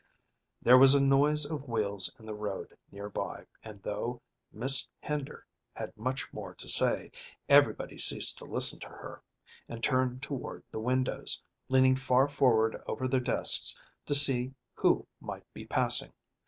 There 0.63 0.79
was 0.79 0.95
a 0.95 0.99
noise 0.99 1.45
of 1.45 1.67
wheels 1.67 2.11
in 2.17 2.25
the 2.25 2.33
road 2.33 2.75
near 2.91 3.07
by, 3.07 3.45
and, 3.63 3.83
though 3.83 4.19
Miss 4.51 4.87
Hender 4.99 5.45
had 5.75 5.95
much 5.95 6.33
more 6.33 6.55
to 6.55 6.67
say, 6.67 7.11
everybody 7.47 7.99
ceased 7.99 8.39
to 8.39 8.45
listen 8.45 8.79
to 8.79 8.87
her, 8.89 9.21
and 9.69 9.83
turned 9.83 10.23
toward 10.23 10.63
the 10.71 10.79
windows, 10.81 11.43
leaning 11.69 11.95
far 11.95 12.27
forward 12.27 12.81
over 12.87 13.07
their 13.07 13.19
desks 13.19 13.79
to 14.07 14.15
see 14.15 14.55
who 14.73 15.05
might 15.19 15.45
be 15.53 15.67
passing. 15.67 16.11